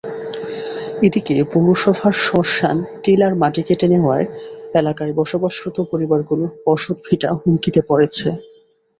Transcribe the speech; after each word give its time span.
এদিকে 1.01 1.35
পৌরসভার 1.51 2.13
শ্মশান 2.23 2.77
টিলার 3.03 3.33
মাটি 3.41 3.61
কেটে 3.67 3.87
নেওয়ায় 3.91 4.25
এলাকায় 4.79 5.13
বসবাসরত 5.19 5.77
পরিবারগুলোর 5.91 6.51
বসতভিটা 6.65 7.29
হুমকিতে 7.39 7.81
পড়েছে। 7.89 8.27